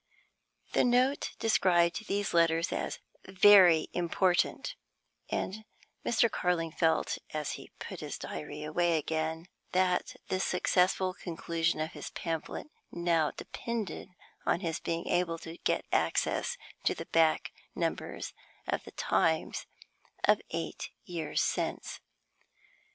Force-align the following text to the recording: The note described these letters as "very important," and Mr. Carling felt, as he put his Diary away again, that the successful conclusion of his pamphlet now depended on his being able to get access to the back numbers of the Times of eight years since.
The 0.73 0.83
note 0.83 1.33
described 1.37 2.07
these 2.07 2.33
letters 2.33 2.73
as 2.73 2.97
"very 3.27 3.87
important," 3.93 4.73
and 5.29 5.63
Mr. 6.03 6.27
Carling 6.27 6.71
felt, 6.71 7.19
as 7.35 7.51
he 7.51 7.69
put 7.77 7.99
his 7.99 8.17
Diary 8.17 8.63
away 8.63 8.97
again, 8.97 9.45
that 9.73 10.15
the 10.27 10.39
successful 10.39 11.13
conclusion 11.13 11.79
of 11.79 11.91
his 11.91 12.09
pamphlet 12.09 12.71
now 12.91 13.29
depended 13.29 14.09
on 14.43 14.61
his 14.61 14.79
being 14.79 15.07
able 15.07 15.37
to 15.37 15.57
get 15.59 15.85
access 15.91 16.57
to 16.83 16.95
the 16.95 17.05
back 17.05 17.51
numbers 17.75 18.33
of 18.65 18.83
the 18.85 18.91
Times 18.93 19.67
of 20.23 20.41
eight 20.49 20.89
years 21.05 21.43
since. 21.43 21.99